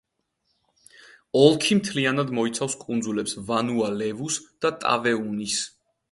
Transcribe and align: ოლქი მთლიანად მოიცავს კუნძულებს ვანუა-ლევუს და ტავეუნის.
ოლქი 1.41 1.75
მთლიანად 1.81 2.31
მოიცავს 2.37 2.75
კუნძულებს 2.83 3.35
ვანუა-ლევუს 3.49 4.39
და 4.65 4.71
ტავეუნის. 4.85 5.59